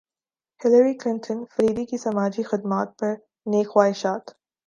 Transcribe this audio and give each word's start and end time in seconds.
Hillary 0.61 0.93
Clinton 0.97 1.43
فریدی 1.51 1.85
کی 1.85 1.97
سماجی 1.97 2.43
خدمات 2.43 2.97
پر 2.99 3.13
نیک 3.45 3.67
خواہشات 3.69 4.23